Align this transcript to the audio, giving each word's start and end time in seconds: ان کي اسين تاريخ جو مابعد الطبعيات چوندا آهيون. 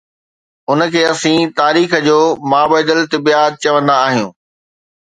ان 0.69 0.79
کي 0.93 1.01
اسين 1.13 1.43
تاريخ 1.59 1.91
جو 2.07 2.19
مابعد 2.51 2.87
الطبعيات 2.95 3.53
چوندا 3.63 3.93
آهيون. 4.07 4.31